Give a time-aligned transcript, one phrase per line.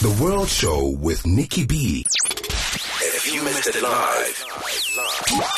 [0.00, 2.06] The World Show with Nicky B.
[3.22, 4.44] If you missed it live,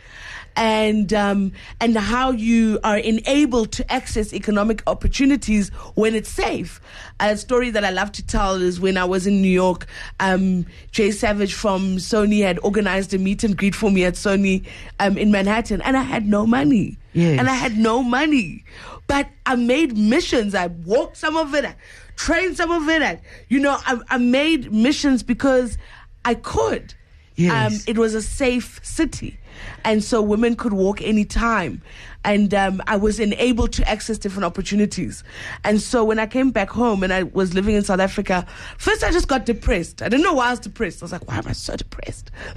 [0.58, 6.80] And um, and how you are enabled to access economic opportunities when it's safe.
[7.20, 9.84] A story that I love to tell is when I was in New York,
[10.18, 14.64] um, Jay Savage from Sony had organized a meet and greet for me at Sony
[14.98, 16.96] um, in Manhattan, and I had no money.
[17.12, 17.38] Yes.
[17.38, 18.64] And I had no money,
[19.08, 20.54] but I made missions.
[20.54, 21.76] I walked some of it, I
[22.16, 23.02] trained some of it.
[23.02, 25.78] I, you know, I, I made missions because
[26.24, 26.94] I could.
[27.36, 27.74] Yes.
[27.74, 29.38] Um, it was a safe city,
[29.84, 31.82] and so women could walk anytime.
[32.26, 35.22] And um, I was enabled to access different opportunities.
[35.62, 38.44] And so when I came back home and I was living in South Africa,
[38.78, 40.02] first I just got depressed.
[40.02, 41.02] I didn't know why I was depressed.
[41.02, 42.32] I was like, why am I so depressed?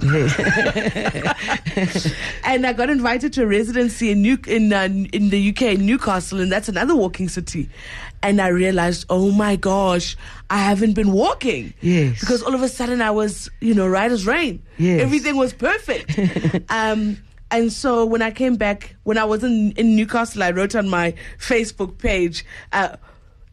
[2.44, 5.86] and I got invited to a residency in New in uh, in the UK in
[5.86, 7.68] Newcastle, and that's another walking city.
[8.22, 10.16] And I realized, oh my gosh,
[10.50, 11.72] I haven't been walking.
[11.80, 12.20] Yes.
[12.20, 14.62] Because all of a sudden I was, you know, right as rain.
[14.76, 15.00] Yes.
[15.00, 16.18] Everything was perfect.
[16.70, 17.16] um,
[17.50, 20.88] and so when I came back, when I was in, in Newcastle, I wrote on
[20.88, 22.44] my Facebook page.
[22.72, 22.96] Uh,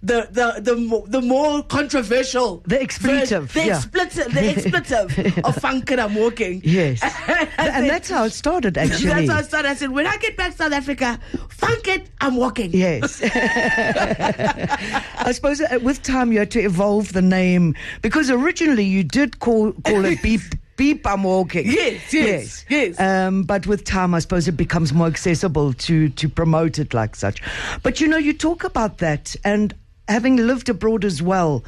[0.04, 3.78] the, the the the more controversial The expletive, the yeah.
[3.78, 7.02] expletive the expletive of funk and I'm walking Yes.
[7.58, 9.08] And that's how it started, actually.
[9.08, 9.70] that's how it started.
[9.70, 11.20] I said, when I get back to South Africa,
[11.50, 12.72] funk it, I'm walking.
[12.74, 13.22] Yes.
[13.24, 19.40] I suppose uh, with time you had to evolve the name because originally you did
[19.40, 20.42] call call it beep.
[20.78, 21.66] Beep, I'm walking.
[21.66, 23.00] Yes, yes, yes.
[23.00, 27.16] Um, but with time, I suppose it becomes more accessible to to promote it like
[27.16, 27.42] such.
[27.84, 29.74] But you know, you talk about that, and
[30.08, 31.64] having lived abroad as well,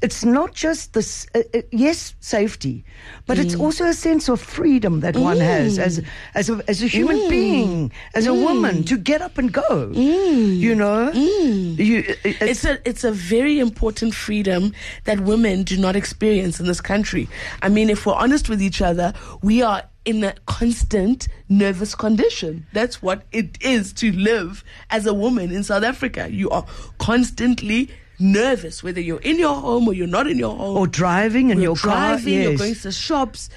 [0.00, 1.26] it's not just this.
[1.34, 2.84] Uh, uh, yes, safety,
[3.26, 3.60] but it's mm.
[3.60, 6.06] also a sense of freedom that one has as mm.
[6.34, 7.28] as a, as a human mm.
[7.30, 9.90] being, as a woman, to get up and go.
[9.92, 11.98] You know, you.
[12.08, 14.72] uh, it- It's a it's a very important freedom
[15.04, 17.28] that women do not experience in this country.
[17.62, 22.66] I mean, if we're honest with each other, we are in a constant nervous condition.
[22.72, 26.28] That's what it is to live as a woman in South Africa.
[26.30, 26.64] You are
[26.98, 30.76] constantly nervous, whether you're in your home or you're not in your home.
[30.76, 32.16] or driving in you're your car.
[32.16, 33.48] driving, you're going to shops.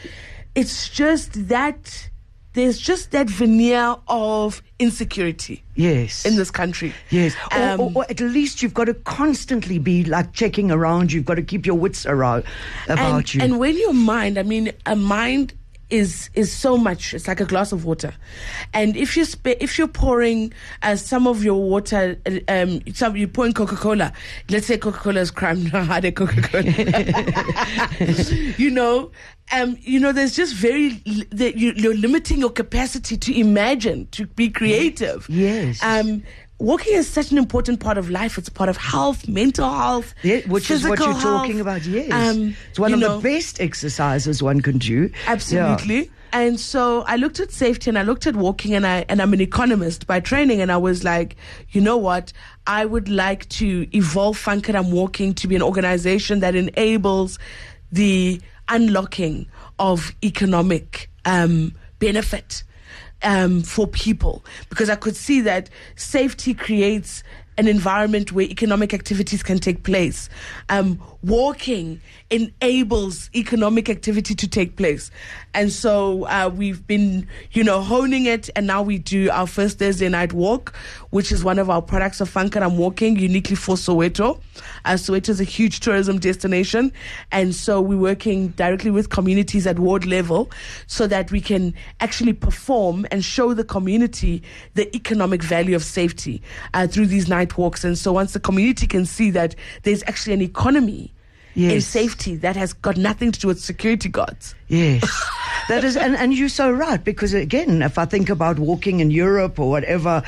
[0.56, 2.10] It's just that
[2.54, 6.26] there's just that veneer of insecurity yes.
[6.26, 6.94] in this country.
[7.10, 11.14] Yes, or, Um, or, or at least you've got to constantly be like checking around.
[11.14, 12.44] You've got to keep your wits around
[12.88, 13.42] about and, you.
[13.42, 15.54] And when your mind, I mean, a mind
[15.92, 17.14] is is so much.
[17.14, 18.14] It's like a glass of water,
[18.74, 23.16] and if you sp- if you're pouring uh, some of your water, uh, um, some
[23.16, 24.14] you're pouring Coca Cola.
[24.50, 25.66] Let's say Coca Cola is crime.
[25.72, 26.64] Hard Coca Cola.
[28.58, 29.12] you know.
[29.54, 30.92] Um, you know, there's just very
[31.32, 35.28] that you, you're limiting your capacity to imagine, to be creative.
[35.28, 35.84] Yes.
[35.84, 36.24] Um,
[36.62, 38.38] walking is such an important part of life.
[38.38, 41.84] It's part of health, mental health, Yeah, which is what you're talking about.
[41.86, 45.10] Yes, Um, it's one of know, the best exercises one can do.
[45.28, 46.12] Absolutely.
[46.34, 49.34] And so I looked at safety and I looked at walking and I and I'm
[49.34, 51.36] an economist by training and I was like,
[51.72, 52.32] you know what?
[52.66, 57.38] I would like to evolve Funk and I'm Walking to be an organization that enables
[57.92, 59.48] the unlocking
[59.78, 62.64] of economic um, benefit
[63.24, 64.44] um, for people.
[64.70, 67.24] Because I could see that safety creates
[67.62, 70.30] an environment where economic activities can take place.
[70.70, 75.12] Um, walking enables economic activity to take place.
[75.54, 78.50] And so uh, we've been, you know, honing it.
[78.56, 80.76] And now we do our first Thursday night walk,
[81.12, 84.42] which is one of our products of Funk It I'm Walking, uniquely for Soweto.
[84.86, 86.92] Uh, Soweto is a huge tourism destination.
[87.32, 90.50] And so we're working directly with communities at ward level
[90.88, 94.42] so that we can actually perform and show the community
[94.74, 96.42] the economic value of safety
[96.74, 97.84] uh, through these night walks.
[97.84, 101.14] And so once the community can see that there's actually an economy
[101.56, 104.56] in safety that has got nothing to do with security guards.
[104.68, 105.04] Yes.
[105.68, 109.12] That is, and, and you're so right, because again, if I think about walking in
[109.12, 110.22] Europe or whatever,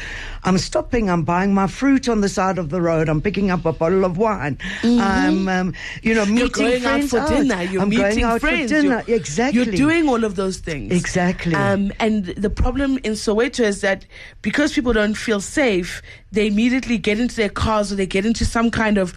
[0.44, 3.66] I'm stopping, I'm buying my fruit on the side of the road, I'm picking up
[3.66, 6.38] a bottle of wine, I'm, um, you know, meeting Mm-hmm.
[6.38, 7.62] You're going out friends for dinner.
[7.64, 8.72] You're I'm meeting going out friends.
[8.72, 9.04] for dinner.
[9.08, 9.64] You're, exactly.
[9.64, 10.94] You're doing all of those things.
[10.94, 11.56] Exactly.
[11.56, 14.06] Um, and the problem in Soweto is that
[14.42, 18.46] because people don't feel safe, they immediately get into their cars or they get into
[18.46, 19.14] some kind of,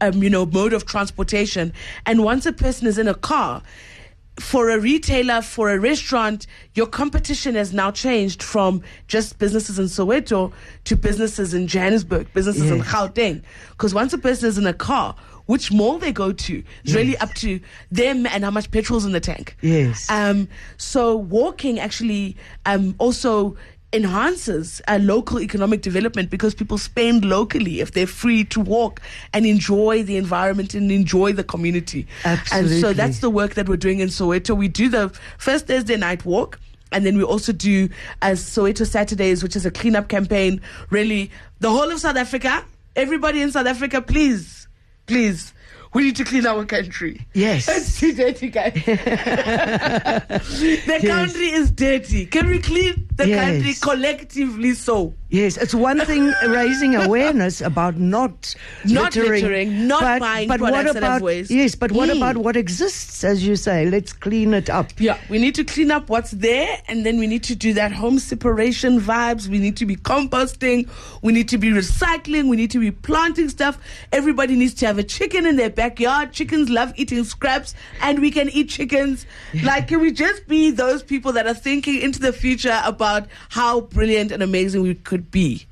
[0.00, 1.72] um, you know, mode of transportation.
[2.04, 3.62] And once a person is in a car,
[4.38, 9.86] for a retailer, for a restaurant, your competition has now changed from just businesses in
[9.86, 10.52] Soweto
[10.84, 12.86] to businesses in Johannesburg, businesses in Yes.
[12.88, 13.42] Gauteng.
[13.70, 15.16] Because once a person is in a car,
[15.46, 17.60] which mall they go to is really up to
[17.90, 19.56] them and how much petrol's in the tank.
[19.62, 20.10] Yes.
[20.10, 23.56] Um, so walking actually um, also
[23.96, 29.00] enhances uh, local economic development because people spend locally if they're free to walk
[29.32, 32.06] and enjoy the environment and enjoy the community.
[32.24, 32.74] Absolutely.
[32.76, 34.56] And so that's the work that we're doing in Soweto.
[34.56, 35.08] We do the
[35.38, 36.60] first Thursday night walk.
[36.92, 37.88] And then we also do
[38.22, 40.60] as Soweto Saturdays, which is a cleanup campaign.
[40.90, 42.64] Really, the whole of South Africa,
[42.94, 44.68] everybody in South Africa, please,
[45.06, 45.52] please,
[45.94, 47.26] we need to clean our country.
[47.34, 47.68] Yes.
[47.68, 48.74] It's too dirty, guys.
[48.84, 48.90] the
[51.04, 52.26] country is dirty.
[52.26, 53.44] Can we clean the Yes.
[53.44, 55.14] country collectively so?
[55.30, 58.54] Yes, it's one thing raising awareness about not
[58.84, 61.50] Not littering, littering, not but, buying but what products have about waste.
[61.50, 62.16] yes, but what Mm.
[62.18, 63.24] about what exists?
[63.24, 64.92] As you say, let's clean it up.
[64.98, 67.92] Yeah, we need to clean up what's there and then we need to do that
[67.92, 69.48] home separation vibes.
[69.48, 70.88] We need to be composting.
[71.22, 72.48] We need to be recycling.
[72.48, 73.78] We need to be planting stuff.
[74.12, 76.32] Everybody needs to have a chicken in their backyard.
[76.32, 79.26] Chickens love eating scraps and we can eat chickens.
[79.64, 83.05] Like, can we just be those people that are thinking into the future about
[83.50, 85.66] how brilliant and amazing we could be?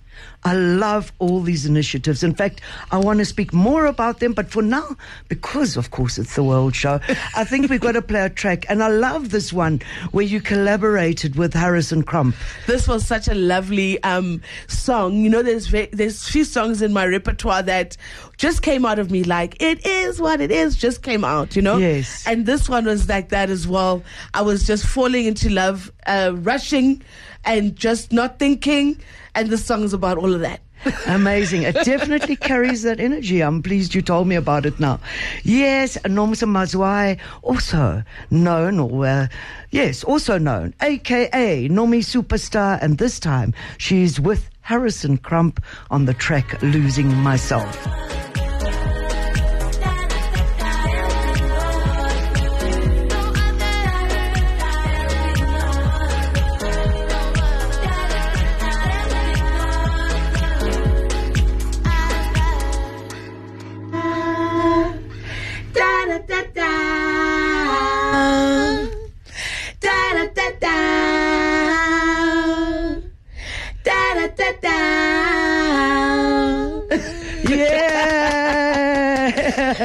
[0.44, 2.22] I love all these initiatives.
[2.22, 4.96] In fact, I want to speak more about them, but for now,
[5.28, 7.00] because of course it's the World Show,
[7.34, 8.66] I think we've got to play a track.
[8.68, 9.80] And I love this one
[10.12, 12.36] where you collaborated with Harrison Crump.
[12.66, 15.14] this was such a lovely um, song.
[15.22, 17.96] You know, there's ve- there's few songs in my repertoire that
[18.36, 19.24] just came out of me.
[19.24, 21.56] Like it is what it is, just came out.
[21.56, 21.78] You know.
[21.78, 22.26] Yes.
[22.26, 24.02] And this one was like that as well.
[24.34, 27.02] I was just falling into love, uh, rushing,
[27.44, 29.00] and just not thinking.
[29.34, 30.60] And the song is about all of that.
[31.06, 31.62] Amazing.
[31.62, 33.42] It definitely carries that energy.
[33.42, 35.00] I'm pleased you told me about it now.
[35.42, 39.28] Yes, Nomsa Mazwai, also known, or uh,
[39.70, 46.60] yes, also known, aka NomiSupasta, and this time she's with Harrison Crump on the track
[46.62, 48.23] Losing Myself.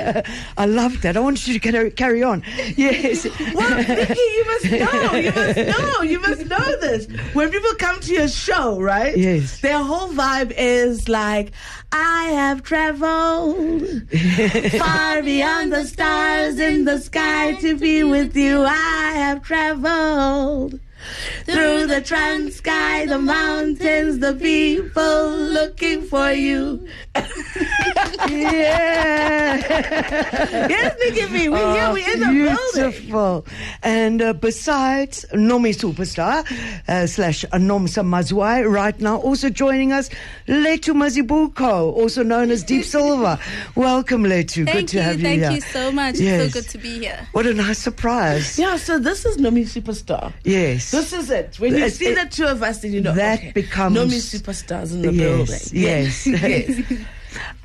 [0.58, 1.18] I love that.
[1.18, 2.44] I want you to carry, carry on.
[2.76, 3.26] Yes.
[3.54, 5.16] Well, Nicky, you must know.
[5.18, 6.02] You must know.
[6.02, 7.08] You must know this.
[7.34, 9.16] When people come to your show, right?
[9.18, 9.62] Yes.
[9.62, 11.52] Their whole vibe is like,
[11.92, 14.10] I have traveled
[14.80, 18.64] far beyond the stars in the sky to be with you.
[18.64, 20.80] I have traveled.
[21.46, 26.88] Through the trans sky, the mountains, the people looking for you.
[28.28, 29.56] Yeah.
[30.70, 32.58] Yes, Nicky B, we here, we in the building.
[32.92, 33.46] Beautiful.
[33.84, 36.46] And uh, besides NomiSupasta
[36.88, 40.10] uh, slash Nomsa Mazwai, right now also joining us,
[40.48, 43.40] Letu Mazibuko, also known as Deep Silver.
[43.76, 44.66] Welcome, Letu.
[44.66, 45.52] Thank good to you, have you thank here.
[45.52, 46.16] you so much.
[46.20, 46.42] Yes.
[46.42, 47.28] It's so good to be here.
[47.32, 48.58] What a nice surprise.
[48.60, 50.34] Yeah, so this is NomiSupasta.
[50.44, 50.92] Yes.
[50.92, 51.60] This is it.
[51.60, 53.98] When you It- see it- the two of us, then you know that okay, becomes-
[53.98, 55.82] NomiSupastas in the yes, building.
[55.84, 56.28] yes.
[56.90, 57.00] yes.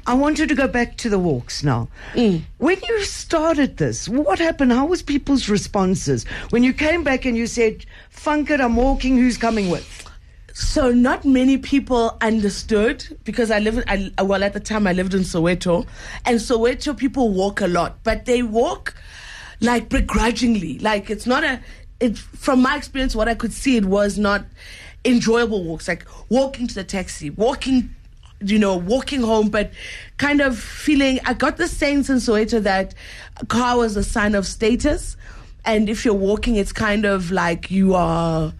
[0.07, 1.89] I wanted to go back to the walks now.
[2.13, 2.43] Mm.
[2.59, 4.73] When you started this, what happened?
[4.73, 9.17] How was people's responses when you came back and you said, "Funkit, I'm walking.
[9.17, 10.05] Who's coming with?"
[10.53, 13.83] So not many people understood because I live.
[13.89, 15.87] I, well, at the time I lived in Soweto,
[16.25, 18.95] and Soweto people walk a lot, but they walk
[19.61, 20.79] like begrudgingly.
[20.79, 21.61] Like it's not a.
[21.99, 24.45] It from my experience, what I could see, it was not
[25.05, 25.89] enjoyable walks.
[25.89, 27.95] Like walking to the taxi, walking,
[28.45, 29.73] you know, walking home, but
[30.17, 31.21] kind of feeling.
[31.25, 32.95] I got the sense in Soweto that
[33.39, 35.17] a car was a sign of status,
[35.65, 38.53] and if you're walking, it's kind of like you are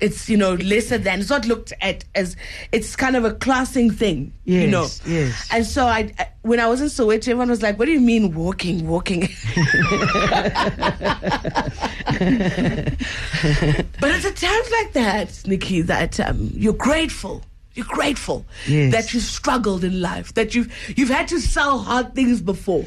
[0.00, 2.36] it's you know lesser than it's not looked at as
[2.70, 4.86] it's kind of a classing thing yes, you know?
[5.06, 5.48] yes.
[5.50, 8.00] And so I, I, when i was in soweto everyone was like what do you
[8.00, 9.22] mean walking walking?
[13.98, 17.42] But it's at times like that nicky that um, you're grateful
[17.76, 18.92] you're grateful yes.
[18.92, 22.84] that you've struggled in life that you've you've had to sell hard things before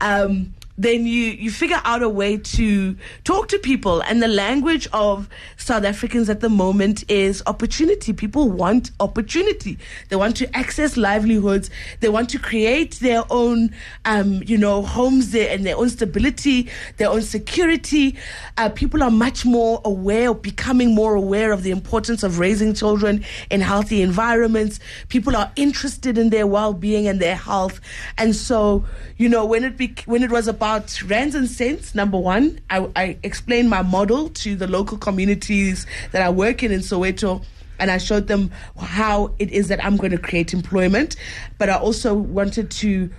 [0.00, 4.02] um, then you, you figure out a way to talk to people.
[4.02, 8.12] And the language of South Africans at the moment is opportunity.
[8.12, 9.78] People want opportunity.
[10.08, 11.68] They want to access livelihoods.
[12.00, 13.74] They want to create their own,
[14.04, 18.16] um, you know, homes there and their own stability, their own security.
[18.56, 22.72] Uh, people are much more aware, or becoming more aware of the importance of raising
[22.72, 24.80] children in healthy environments.
[25.08, 27.80] People are interested in their well-being and their health.
[28.16, 28.84] And so,
[29.16, 31.92] you know, when it when it was a about rands and cents.
[31.92, 36.70] Number one, I, I explained my model to the local communities that I work in
[36.70, 37.44] in Soweto
[37.80, 41.16] and I showed them how it is that I'm going to create employment.
[41.58, 43.10] But I also wanted to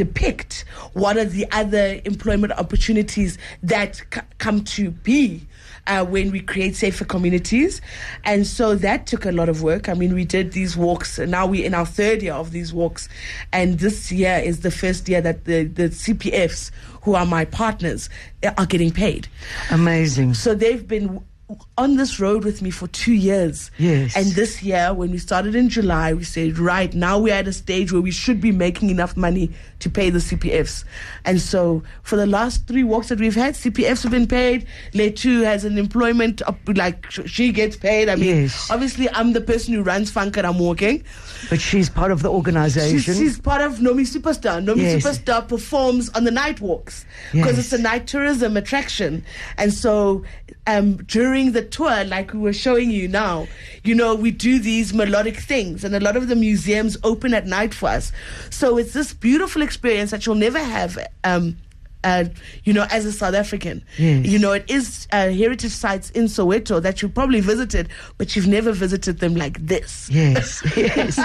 [0.00, 0.64] depict
[0.94, 5.46] what are the other employment opportunities that c- come to be
[5.86, 7.82] uh, when we create safer communities.
[8.24, 9.90] And so that took a lot of work.
[9.90, 12.72] I mean, we did these walks, and now we're in our third year of these
[12.72, 13.10] walks.
[13.52, 16.70] And this year is the first year that the, the CPFs,
[17.02, 18.08] who are my partners,
[18.56, 19.28] are getting paid.
[19.70, 20.32] Amazing.
[20.34, 21.22] So they've been
[21.78, 23.70] on this road with me for two years.
[23.78, 24.16] Yes.
[24.16, 27.52] And this year, when we started in July, we said, right, now we're at a
[27.52, 30.84] stage where we should be making enough money to pay the CPFs.
[31.24, 34.66] And so for the last three walks that we've had, CPFs have been paid.
[34.92, 38.08] Letu has an employment, up, like she gets paid.
[38.08, 38.70] I mean, Yes.
[38.70, 41.02] obviously, I'm the person who runs Funker, I'm walking.
[41.48, 42.98] But she's part of the organization.
[43.00, 44.62] She's, she's part of NomiSupasta.
[44.64, 45.02] Nomi Yes.
[45.02, 47.58] Superstar performs on the night walks because Yes.
[47.58, 49.24] it's a night tourism attraction.
[49.56, 50.22] And so
[50.66, 53.46] um, during the tour, like we were showing you now,
[53.82, 57.46] you know, we do these melodic things, and a lot of the museums open at
[57.46, 58.12] night for us.
[58.50, 60.98] So it's this beautiful experience that you'll never have.
[61.24, 61.56] Um,
[62.04, 62.24] uh,
[62.64, 64.26] you know, as a South African, Yes.
[64.26, 67.88] you know, it is uh, heritage sites in Soweto that you probably visited,
[68.18, 70.08] but you've never visited them like this.
[70.10, 71.18] yes, yes.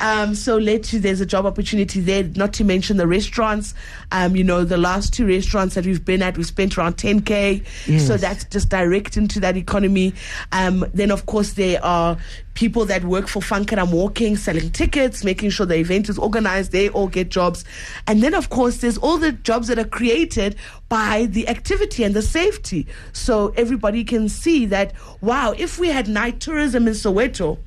[0.00, 3.74] Um, so later there's a job opportunity there, not to mention the restaurants.
[4.12, 7.64] Um, you know, the last two restaurants that we've been at, we spent around 10K.
[7.86, 8.06] Yes.
[8.06, 10.14] So that's just direct into that economy.
[10.52, 12.16] Um, then of course there are
[12.54, 16.18] people that work for Funk and I'm Walking, selling tickets, making sure the event is
[16.18, 16.72] organized.
[16.72, 17.64] They all get jobs.
[18.06, 20.56] And then of course there's all the jobs that are created
[20.88, 22.86] by the activity and the safety.
[23.12, 27.58] So everybody can see that, wow, if we had night tourism in Soweto,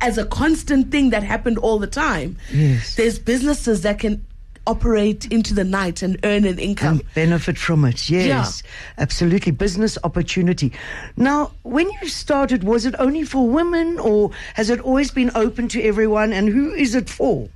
[0.00, 2.36] as a constant thing that happened all the time.
[2.52, 2.96] Yes.
[2.96, 4.26] There's businesses that can
[4.66, 6.98] operate into the night and earn an income.
[7.00, 8.08] and benefit from it.
[8.10, 8.62] Yes,
[8.98, 9.52] absolutely.
[9.52, 10.72] Business opportunity.
[11.16, 15.68] Now, when you started, was it only for women or has it always been open
[15.68, 16.32] to everyone?
[16.32, 17.48] And who is it for?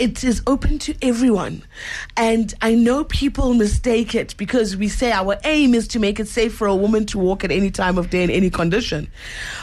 [0.00, 1.62] it is open to everyone.
[2.16, 6.26] And I know people mistake it because we say our aim is to make it
[6.26, 9.08] safe for a woman to walk at any time of day in any condition.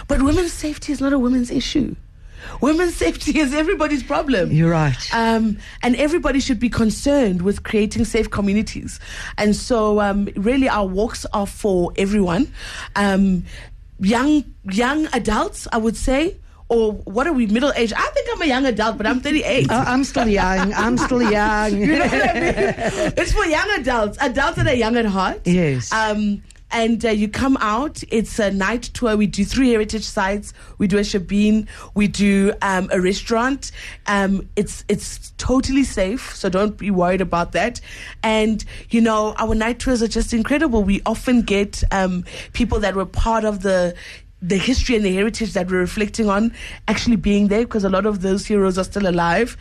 [0.08, 1.96] But women's safety is not a women's issue.
[2.62, 4.52] Women's safety is everybody's problem.
[4.52, 5.14] You're right.
[5.14, 9.00] Um, and everybody should be concerned with creating safe communities.
[9.38, 12.52] And so, um, really, our walks are for everyone.
[12.96, 13.46] Um,
[14.00, 16.38] young young adults, I would say.
[16.70, 17.94] Or what are we, middle age?
[17.96, 19.72] I think I'm a young adult, but I'm 38.
[19.72, 20.74] Uh, I'm still young.
[20.74, 21.78] I'm still young.
[21.78, 23.14] You know what I mean?
[23.16, 25.42] It's for young adults, adults that are young at heart.
[25.46, 25.94] Yes.
[25.94, 28.04] Um, and uh, you come out.
[28.10, 29.16] It's a night tour.
[29.16, 30.54] We do three heritage sites.
[30.78, 31.68] We do a shebeen.
[31.94, 33.72] We do um, a restaurant.
[34.06, 37.80] Um, it's it's totally safe, so don't be worried about that.
[38.24, 40.84] And you know, our night tours are just incredible.
[40.84, 43.96] We often get um, people that were part of the
[44.42, 46.54] the history and the heritage that we're reflecting on
[46.88, 49.58] actually being there because a lot of those heroes are still alive.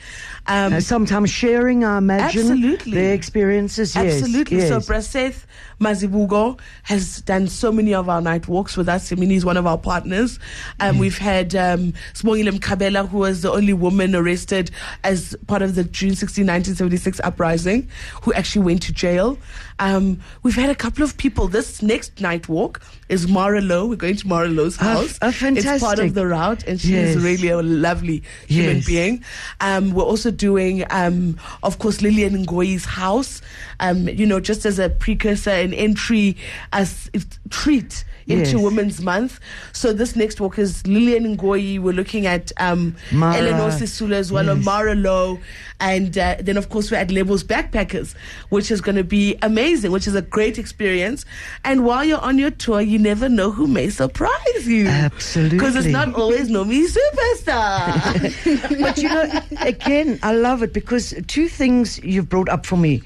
[0.47, 2.93] Um, sometimes sharing, I imagine, Absolutely.
[2.93, 3.95] their experiences.
[3.97, 4.61] Yes, Absolutely.
[4.61, 4.89] So yes.
[4.89, 5.47] Braseth
[5.81, 9.13] Mazibuko has done so many of our night walks with us.
[9.13, 10.39] I mean, he's one of our partners.
[10.81, 14.71] Um, We've had um, Sibongile Mkhabela, who was the only woman arrested
[15.05, 17.89] as part of the June 16, 1976 uprising,
[18.23, 19.39] who actually went to jail.
[19.79, 21.49] Um, we've had a couple of people.
[21.49, 22.81] This next night walk
[23.11, 23.87] is Maralo.
[23.87, 25.19] We're going to Mara Jo's Oh, house.
[25.21, 27.17] oh, It's part of the route, and she's Yes.
[27.17, 28.87] really a lovely human Yes.
[28.87, 29.25] being.
[29.61, 33.43] Um, we're also doing, um, of course, Lillian Ngoyi's house.
[33.81, 36.37] Um, you know, just as a precursor, an entry,
[36.73, 37.11] as
[37.51, 38.63] treat into Yes.
[38.63, 39.39] Women's Month.
[39.73, 41.79] So this next walk is Lillian Ngoyi.
[41.79, 43.37] We're looking at um, Mara.
[43.37, 44.65] Elinor Sisulu as well, Yes.
[44.65, 45.39] Mara Lowe.
[45.79, 48.17] And uh, then, of course, we're at Lebo's Backpackers,
[48.49, 51.25] which is going to be amazing, which is a great experience.
[51.65, 54.89] And while you're on your tour, you never know who may surprise you.
[54.89, 55.59] Absolutely.
[55.59, 58.77] Because it's not always NomiSupasta.
[58.81, 59.31] but you know,
[59.61, 63.03] again, I love it because two things you've brought up for me.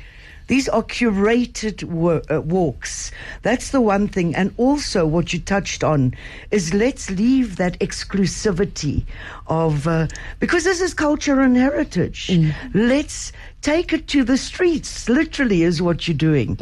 [0.50, 3.12] These are curated uh, walks.
[3.42, 4.34] That's the one thing.
[4.34, 6.12] And also, what you touched on
[6.50, 9.04] is let's leave that exclusivity
[9.46, 10.08] of, uh,
[10.40, 12.28] because this is culture and heritage.
[12.74, 13.30] Let's
[13.62, 16.58] take it to the streets, literally, is what you're doing.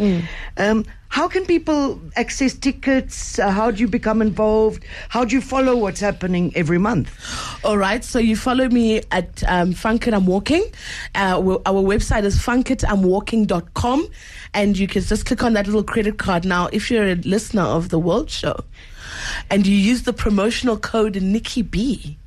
[0.59, 3.39] Um, how can people access tickets?
[3.39, 4.85] Uh, how do you become involved?
[5.09, 7.11] How do you follow what's happening every month?
[7.65, 10.65] All right, so you follow me at um, Funk It I'm Walking.
[11.15, 14.09] Uh, our website is funkitamwalking.com,
[14.53, 16.45] and you can just click on that little credit card.
[16.45, 18.65] Now, if you're a listener of the World Show
[19.51, 22.18] and you use the promotional code Nicky B,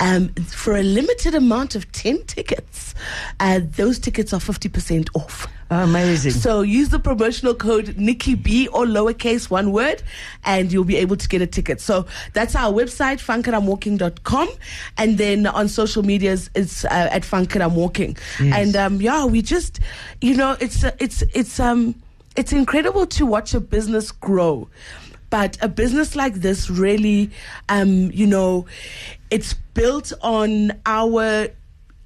[0.00, 2.94] um, for a limited amount of 10 tickets,
[3.40, 5.46] uh, those tickets are 50% off.
[5.68, 6.30] Amazing.
[6.30, 10.00] So use the promotional code Nicky B or lowercase one word,
[10.44, 11.80] and you'll be able to get a ticket.
[11.80, 14.48] So that's our website, funkitamwalking.com.
[14.96, 18.16] And then on social medias, it's uh, at funkitamwalking.
[18.54, 19.80] And um, yeah, we just,
[20.20, 21.96] you know, it's uh, it's it's um
[22.36, 24.68] it's incredible to watch a business grow.
[25.28, 27.30] But a business like this really,
[27.68, 28.66] um, you know,
[29.30, 31.48] it's built on our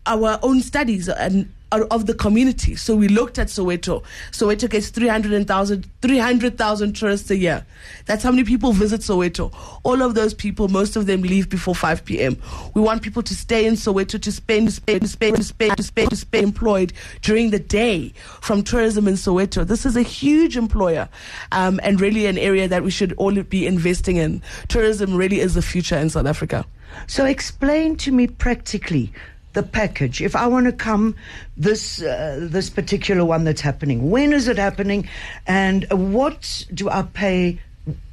[0.07, 2.75] our own studies and of the community.
[2.75, 4.03] So we looked at Soweto.
[4.33, 7.65] Soweto gets 300,000 300,000 tourists a year.
[8.07, 9.55] That's how many people visit Soweto.
[9.85, 12.37] All of those people, most of them leave before 5 p.m.
[12.75, 16.93] We want people to stay in Soweto to spend, spend, spend, spend, spend, spend employed
[17.23, 19.67] during the day from tourism in Soweto.
[19.67, 21.09] This is a huge employer
[21.53, 24.43] um, and really an area that we should all be investing in.
[24.69, 26.67] Tourism really is the future in South Africa.
[27.07, 29.13] So explain to me practically
[29.53, 30.21] the package.
[30.23, 31.17] If I want to come
[31.57, 35.09] this uh, this particular one that's happening, when is it happening,
[35.47, 37.59] and what do I pay?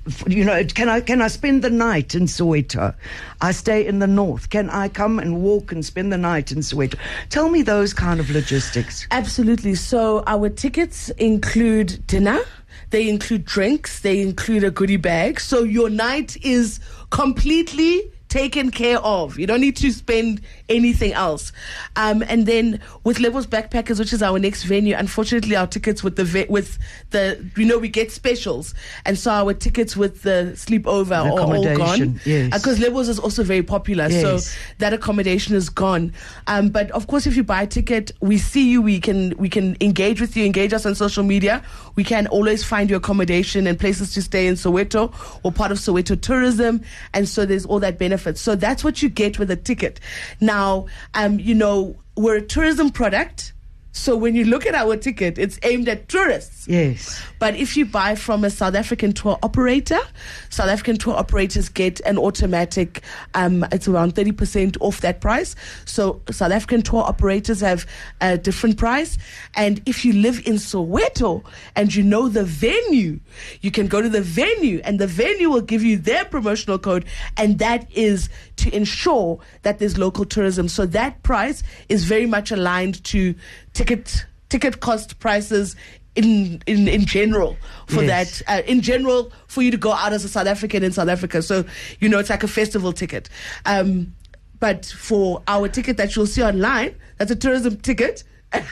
[0.08, 2.96] f- You know, can I can I spend the night in Soweto?
[3.42, 4.50] I stay in the north.
[4.50, 6.98] Can I come and walk and spend the night in Soweto?
[7.30, 9.06] Tell me those kind of logistics.
[9.12, 9.76] Absolutely.
[9.76, 12.40] So our tickets include dinner.
[12.90, 14.00] They include drinks.
[14.00, 15.40] They include a goodie bag.
[15.40, 16.80] So your night is
[17.12, 19.40] completely taken care of.
[19.40, 21.52] You don't need to spend anything else.
[21.96, 26.16] Um, and then with Lebo's Backpackers, which is our next venue, unfortunately our tickets with
[26.16, 26.78] the ve- with
[27.12, 28.74] the you know we get specials,
[29.06, 32.20] and so our tickets with the sleepover The are all gone.
[32.26, 32.54] yes.
[32.54, 34.40] Because Lebo's is also very popular, so
[34.80, 36.14] that accommodation is gone.
[36.48, 38.82] Um, but of course, if you buy a ticket, we see you.
[38.82, 41.64] We can we can engage with you, engage us on social media.
[41.96, 45.78] We can always find you accommodation and places to stay in Soweto or part of
[45.78, 46.82] Soweto tourism,
[47.14, 48.38] and so there's all that benefit.
[48.38, 50.00] So that's what you get with a ticket.
[50.42, 50.57] Now,
[51.14, 53.54] um, you know, we're a tourism product.
[53.98, 56.68] So when you look at our ticket, it's aimed at tourists.
[56.68, 57.22] Yes.
[57.40, 60.00] But if you buy from a South African tour operator,
[60.50, 63.02] South African tour operators get an automatic,
[63.34, 65.56] um, it's around 30% off that price.
[65.86, 67.86] So South African tour operators have
[68.22, 69.18] a different price.
[69.56, 71.44] And if you live in Soweto
[71.76, 73.20] and you know the venue,
[73.62, 77.06] you can go to the venue and the venue will give you their promotional code.
[77.36, 80.68] And that is to ensure that there's local tourism.
[80.68, 83.36] So that price is very much aligned to
[83.78, 85.76] ticket ticket cost prices
[86.16, 87.56] in in in general
[87.88, 88.42] for Yes.
[88.44, 91.10] that uh, in general for you to go out as a South African in South
[91.10, 91.42] Africa.
[91.42, 91.64] So
[92.00, 93.30] you know it's like a festival ticket.
[93.66, 94.14] Um,
[94.60, 98.24] but for our ticket that you'll see online, that's a tourism ticket.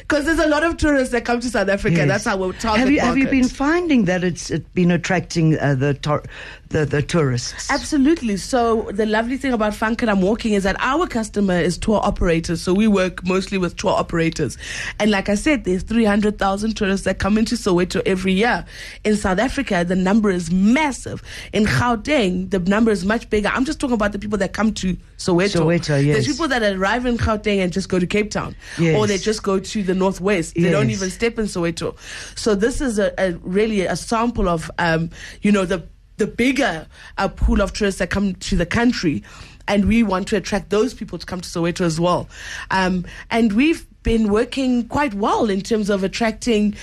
[0.00, 1.96] Because there's a lot of tourists that come to South Africa.
[1.96, 2.08] Yes.
[2.08, 5.58] That's how we're target Have you have you been finding that it's it been attracting
[5.58, 6.22] uh, the, tor-
[6.68, 7.70] the the tourists?
[7.70, 8.36] Absolutely.
[8.36, 12.00] So the lovely thing about Funk and I'm Walking is that our customer is tour
[12.02, 12.62] operators.
[12.62, 14.58] So we work mostly with tour operators.
[14.98, 18.64] And like I said, there's 300,000 tourists that come into Soweto every year.
[19.04, 21.22] In South Africa, the number is massive.
[21.52, 23.48] In Gauteng, the number is much bigger.
[23.48, 25.62] I'm just talking about the people that come to Soweto.
[25.62, 26.14] Soweto, yes.
[26.14, 28.56] There's people that arrive in Gauteng and just go to Cape Town.
[28.78, 28.96] Yes.
[28.96, 30.54] Or they just go to the Northwest.
[30.54, 31.96] They don't even step in Soweto.
[32.36, 35.10] So this is a, a really a sample of, um,
[35.42, 36.86] you know, the the bigger
[37.18, 39.22] uh, pool of tourists that come to the country,
[39.68, 42.28] and we want to attract those people to come to Soweto as well.
[42.70, 46.76] Um, and we've been working quite well in terms of attracting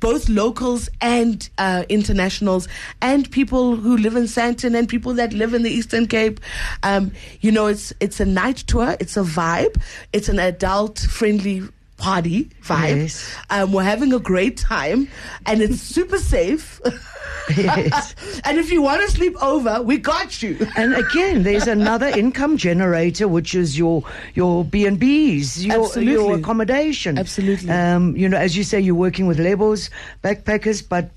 [0.00, 2.66] both locals and uh, internationals,
[3.00, 6.40] and people who live in Sandton and people that live in the Eastern Cape.
[6.82, 8.96] Um, you know, it's it's a night tour.
[8.98, 9.80] It's a vibe.
[10.12, 11.62] It's an adult friendly
[12.02, 12.96] party vibe.
[12.96, 13.34] Yes.
[13.48, 15.08] Um, we're having a great time,
[15.46, 16.80] and it's super safe.
[17.56, 18.14] Yes.
[18.44, 20.64] and if you want to sleep over, we got you.
[20.76, 26.12] And again, there's another income generator, which is your your B and B's, your Absolutely.
[26.12, 27.18] your accommodation.
[27.18, 27.68] Absolutely.
[27.68, 29.90] Um, you know, as you say, you're working with labels,
[30.22, 31.10] backpackers, but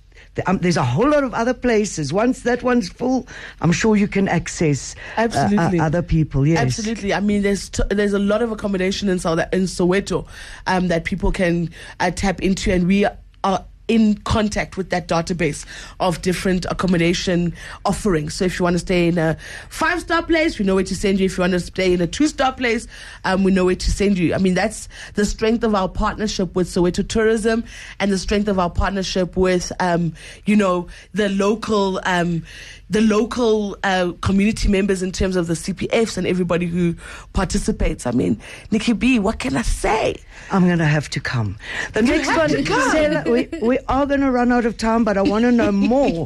[0.46, 2.12] um, there's a whole lot of other places.
[2.12, 3.28] Once that one's full,
[3.62, 5.80] I'm sure you can access uh, uh, Absolutely.
[5.80, 6.46] other people.
[6.46, 7.14] Yes, Absolutely.
[7.14, 10.28] I mean, there's t- there's a lot of accommodation in South in Soweto
[10.68, 11.70] um, that people can
[12.00, 13.06] uh, tap into, and we
[13.44, 15.66] are in contact with that database
[16.00, 17.54] of different accommodation
[17.86, 18.34] offerings.
[18.34, 19.38] So if you want to stay in a
[19.70, 21.26] five star place, we know where to send you.
[21.26, 22.88] If you want to stay in a two star place,
[23.24, 24.34] um, we know where to send you.
[24.34, 27.64] I mean, that's the strength of our partnership with Soweto Tourism
[28.00, 30.14] and the strength of our partnership with, um,
[30.46, 32.00] you know, the local.
[32.04, 32.44] Um,
[32.90, 36.96] the local uh, community members in terms of the CPFs and everybody who
[37.34, 38.06] participates.
[38.06, 38.40] I mean,
[38.72, 40.16] Nicky B, what can I say?
[40.52, 41.58] I'm going to have to come.
[41.94, 45.44] The next one, we, we are going to run out of time, but I want
[45.46, 46.26] to know more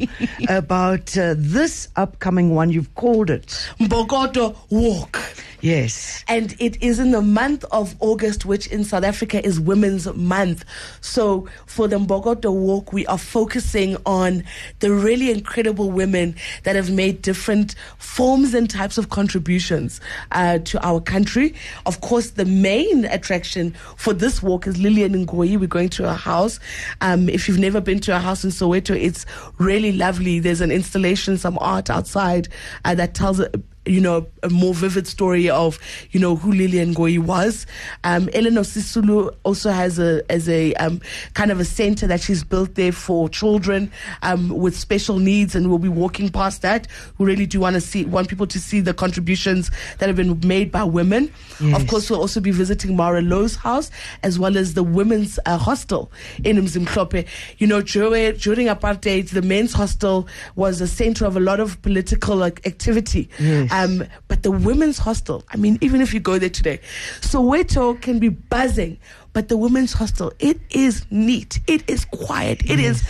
[0.50, 2.70] about uh, this upcoming one.
[2.72, 3.48] You've called it.
[3.80, 5.18] Imbokodo Walk.
[5.62, 6.24] Yes.
[6.28, 10.64] And it is in the month of August, which in South Africa is Women's Month.
[11.02, 14.44] So for the Imbokodo Walk, we are focusing on
[14.80, 20.00] the really incredible women that have made different forms and types of contributions
[20.32, 21.54] uh, to our country.
[21.86, 25.60] Of course, the main attraction for this walk is Lillian Ngoyi.
[25.60, 26.60] We're going to her house.
[27.02, 29.26] Um, if you've never been to a house in Soweto, it's
[29.58, 30.40] really lovely.
[30.40, 32.48] There's an installation, some art outside
[32.86, 33.50] uh, that tells a
[33.86, 35.80] you know, a more vivid story of,
[36.12, 37.66] you know, who Lillian Ngoyi was.
[38.04, 41.02] Um, Elinor Sisulu also has a, as a, um,
[41.34, 45.70] kind of a center that she's built there for children, um, with special needs and
[45.70, 46.88] we'll be walking past that.
[47.18, 50.40] We really do want to see, want people to see the contributions that have been
[50.46, 51.34] made by women.
[51.60, 51.82] Yes.
[51.82, 53.90] Of course, we'll also be visiting Mara Lowe's house
[54.24, 56.12] as well as the women's uh, hostel
[56.44, 57.26] in Mzimhlophe.
[57.58, 61.82] You know, during, during apartheid, the men's hostel was a center of a lot of
[61.82, 63.30] political like, activity.
[63.40, 63.69] Yes.
[63.72, 66.80] Um, but the women's hostel, I mean, even if you go there today,
[67.22, 68.98] Soweto can be buzzing,
[69.34, 73.04] but the women's hostel, it is neat, it is quiet, it is,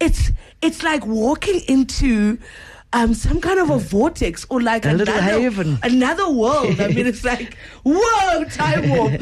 [0.00, 2.38] it's, it's like walking into.
[2.94, 5.78] Um, some kind of a vortex or like A another, little haven.
[5.82, 6.78] another world.
[6.78, 9.12] I mean, it's like, whoa, time warp.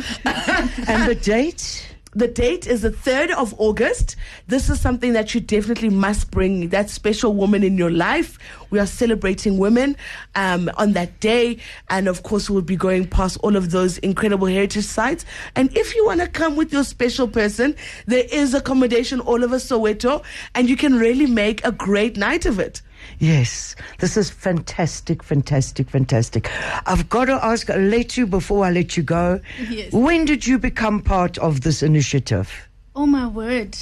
[0.89, 1.87] And the date?
[2.13, 4.17] The date is the 3rd of August.
[4.49, 8.37] This is something that you definitely must bring that special woman in your life.
[8.71, 9.97] We are celebrating women
[10.35, 11.59] um, on that day.
[11.89, 15.25] And of course, we'll be going past all of those incredible heritage sites.
[15.55, 19.57] And if you want to come with your special person, there is accommodation all over
[19.57, 20.25] Soweto,
[20.57, 22.83] and you can really make a great night of it.
[23.19, 26.51] Yes, this is fantastic, fantastic, fantastic.
[26.87, 29.41] I've got to ask Letu before I let you go.
[29.69, 29.93] Yes.
[29.93, 32.69] When did you become part of this initiative?
[32.97, 33.77] Oh my word!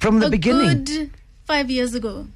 [0.00, 0.84] From the a beginning?
[0.84, 1.10] good
[1.44, 2.26] five years ago.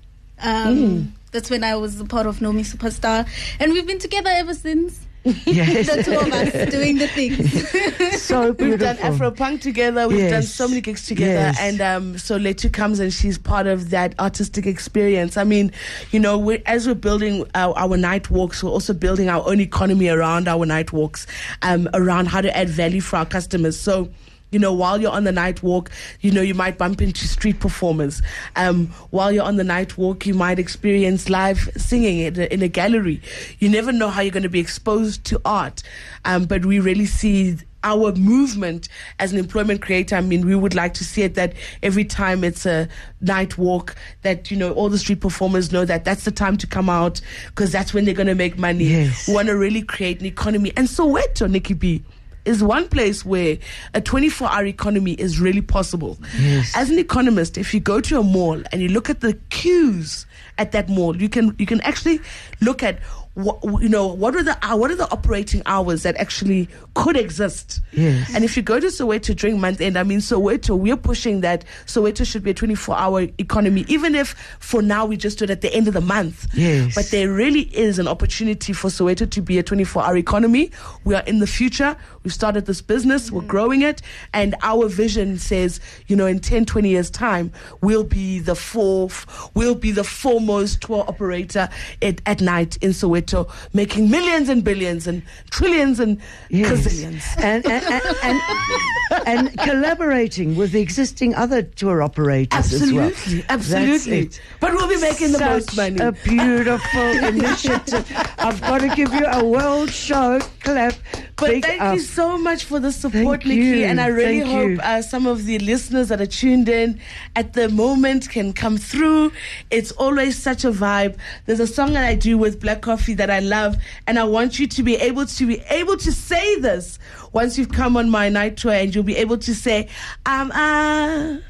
[0.42, 3.26] Um, That's when I was a part of NomiSupasta,
[3.58, 5.06] and we've been together ever since.
[5.46, 5.86] Yes.
[5.94, 8.22] The two of us doing the things.
[8.22, 8.66] so beautiful.
[8.70, 10.08] We've done Afro Punk together.
[10.08, 11.58] We've done so many gigs together, Yes.
[11.60, 15.36] and um, so Letu comes and she's part of that artistic experience.
[15.36, 15.70] I mean,
[16.10, 19.60] you know, we as we're building our, our night walks, we're also building our own
[19.60, 21.26] economy around our night walks,
[21.62, 23.78] um, around how to add value for our customers.
[23.78, 24.08] So.
[24.52, 27.58] You know, while you're on the night walk, you know, you might bump into street
[27.58, 28.22] performers.
[28.54, 32.62] Um, while you're on the night walk, you might experience live singing in a, in
[32.62, 33.20] a gallery.
[33.58, 35.82] You never know how you're going to be exposed to art.
[36.24, 38.88] Um, but we really see our movement
[39.18, 42.44] as an employment creator, I mean, we would like to see it that every time
[42.44, 42.88] it's a
[43.20, 46.66] night walk, that, you know, all the street performers know that that's the time to
[46.66, 48.84] come out because that's when they're going to make money.
[48.84, 49.26] Yes.
[49.26, 50.72] We want to really create an economy.
[50.76, 52.02] And Soweto, Nicky B,
[52.44, 53.58] is one place where
[53.94, 56.18] a 24 hour economy is really possible.
[56.38, 56.72] Yes.
[56.74, 60.26] As an economist, if you go to a mall and you look at the queues
[60.58, 62.20] at that mall, you can you can actually
[62.60, 62.98] look at
[63.34, 67.16] what you know what are the hou- what are the operating hours that actually could
[67.16, 67.80] exist.
[67.92, 68.30] Yes.
[68.34, 71.64] And if you go to Soweto during month end, I mean Soweto, we're pushing that
[71.86, 75.50] Soweto should be a 24 hour economy, even if for now we just do it
[75.50, 76.46] at the end of the month.
[76.52, 76.94] Yes.
[76.94, 80.70] But there really is an opportunity for Soweto to be a 24 hour economy.
[81.04, 81.96] We are in the future.
[82.24, 84.00] We've started this business, we're growing it,
[84.32, 89.26] and our vision says, you know, in 10, 20 years' time, we'll be the fourth,
[89.54, 91.68] we'll be the foremost tour operator
[92.00, 93.21] at, at night in Soweto.
[93.26, 97.22] Soweto, making millions and billions and trillions and gazillions.
[97.42, 103.08] And, and, and, and, and collaborating with the existing other tour operators as well.
[103.08, 104.30] Absolutely, absolutely.
[104.60, 105.98] But we'll be making the Such most money.
[105.98, 108.10] a beautiful initiative.
[108.38, 110.94] I've got to give you a world show clap.
[111.36, 111.94] But Big thank up.
[111.94, 113.84] you so much for the support, Nicky.
[113.84, 117.00] And I really thank hope uh, some of the listeners that are tuned in
[117.34, 119.32] at the moment can come through.
[119.70, 121.16] It's always such a vibe.
[121.46, 124.58] There's a song that I do with Black Coffee that I love, and I want
[124.58, 126.98] you to be able to be able to say this
[127.32, 129.88] once you've come on my night tour, and you'll be able to say,
[130.26, 131.40] "I'm a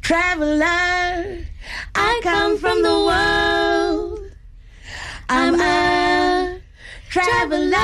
[0.00, 1.44] traveler.
[1.94, 4.20] I come from the world.
[5.28, 6.60] I'm a
[7.10, 7.76] traveler,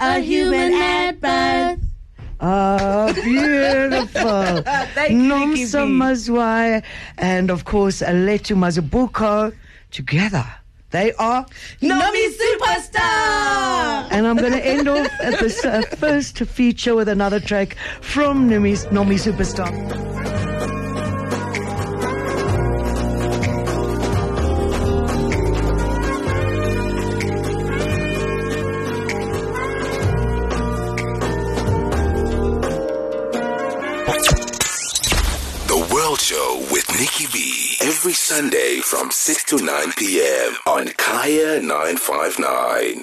[0.00, 1.80] a human at birth.
[2.40, 4.62] Ah, beautiful.
[4.94, 5.18] Thank you,
[5.66, 5.86] Nomsa.
[5.86, 6.82] Mazwai
[7.18, 9.52] and of course Aletu Mazibuko
[9.90, 10.46] together.
[10.90, 11.44] They are
[11.82, 12.98] NomiSupasta!
[14.10, 18.48] And I'm going to end off at this uh, first feature with another track from
[18.48, 20.37] Nomi, NomiSupasta.
[38.38, 40.54] Sunday from 6 to 9 p.m.
[40.64, 42.94] on Kaya 959.